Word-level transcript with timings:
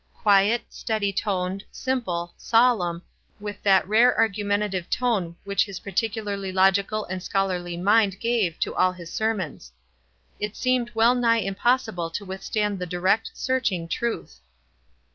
Quiet, 0.15 0.63
steady 0.69 1.13
toned, 1.13 1.63
simple, 1.69 2.33
sol 2.35 2.81
emu, 2.81 3.01
with 3.39 3.61
that 3.61 3.87
rare 3.87 4.17
argumentative 4.17 4.89
tone 4.89 5.35
which 5.43 5.63
his 5.65 5.79
peculiarly 5.81 6.51
logical 6.51 7.05
and 7.05 7.21
scholarly 7.21 7.77
mind 7.77 8.19
gave 8.19 8.59
to 8.61 8.73
all 8.73 8.93
his 8.93 9.13
sermons. 9.13 9.71
It 10.39 10.55
seemed 10.55 10.89
well 10.95 11.13
nigh 11.13 11.41
impossible 11.41 12.09
to 12.09 12.25
withstand 12.25 12.79
the 12.79 12.87
direct, 12.87 13.29
searching 13.35 13.87
truth. 13.87 14.39